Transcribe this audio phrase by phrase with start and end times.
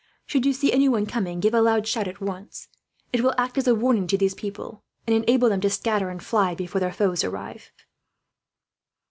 [0.25, 2.69] Should you see anyone coming, give a loud shout, at once.
[3.13, 6.23] It will act as a warning to these people, and enable them to scatter and
[6.23, 7.71] fly, before their foes arrive."